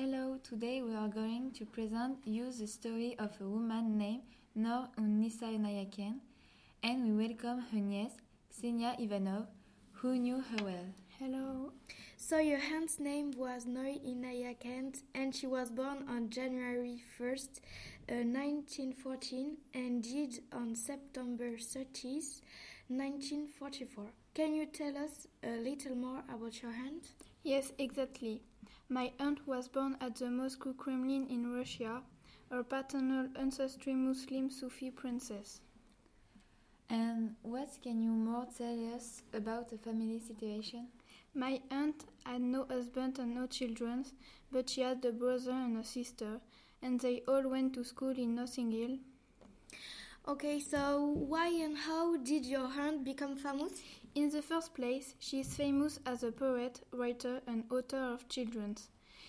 [0.00, 4.22] Hello, today we are going to present you the story of a woman named
[4.54, 6.20] Nor Unisa Inayat Khan,
[6.84, 8.12] and we welcome her niece,
[8.48, 9.48] Ksenia Ivanov,
[9.94, 10.86] who knew her well.
[11.18, 11.72] Hello.
[12.16, 17.58] So your aunt's name was Noor Inayat Khan and she was born on January 1st,
[18.08, 22.40] uh, 1914 and died on September 30th,
[22.86, 24.06] 1944.
[24.38, 27.08] Can you tell us a little more about your aunt?
[27.42, 28.40] Yes, exactly.
[28.88, 32.02] My aunt was born at the Moscow Kremlin in Russia,
[32.48, 35.60] her paternal ancestry Muslim Sufi princess.
[36.88, 40.86] And what can you more tell us about the family situation?
[41.34, 44.04] My aunt had no husband and no children,
[44.52, 46.40] but she had a brother and a sister,
[46.80, 48.98] and they all went to school in Notting Hill.
[50.28, 53.72] Okay, so why and how did your aunt become famous?
[54.18, 58.88] In the first place, she is famous as a poet, writer, and author of children's.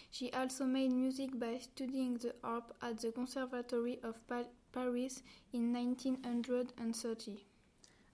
[0.09, 5.21] She also made music by studying the harp at the Conservatory of pa Paris
[5.53, 7.37] in 1930.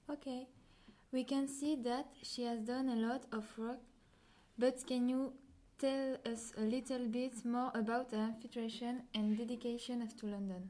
[0.10, 0.50] Okay,
[1.14, 3.80] we can see that she has done a lot of work,
[4.58, 5.32] but can you
[5.80, 10.70] tell us a little bit more about her infiltration and dedication to London?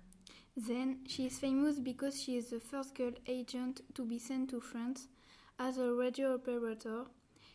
[0.56, 4.62] Then, she is famous because she is the first girl agent to be sent to
[4.62, 5.08] France
[5.60, 7.06] as a radio operator.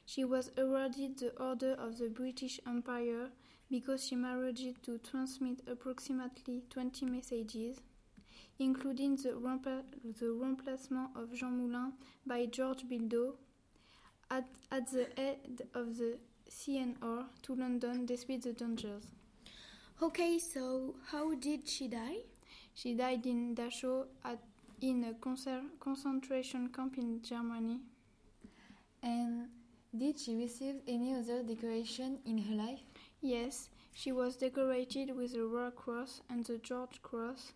[0.07, 3.31] She was awarded the Order of the British Empire
[3.71, 7.81] because she managed to transmit approximately 20 messages,
[8.59, 9.83] including the, rempla
[10.19, 11.93] the remplacement of Jean Moulin
[12.27, 13.37] by George Bidault
[14.31, 16.19] at, at the head of the
[16.51, 19.05] CNR to London despite the dangers.
[20.03, 22.25] Okay, so how did she die?
[22.75, 24.39] She died in Dachau at,
[24.81, 25.15] in a
[25.81, 27.81] concentration camp in Germany.
[29.03, 29.49] And
[29.97, 32.81] did she receive any other decoration in her life?
[33.21, 37.53] Yes, she was decorated with the Royal Cross and the George Cross.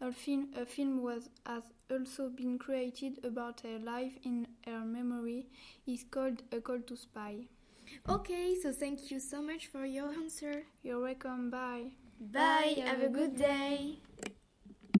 [0.00, 5.46] A film, a film was, has also been created about her life in her memory.
[5.86, 7.46] It's called A Call to Spy.
[8.08, 10.62] Okay, so thank you so much for your answer.
[10.82, 11.50] You're welcome.
[11.50, 11.92] Bye.
[12.20, 12.82] Bye.
[12.84, 13.98] Have a good day.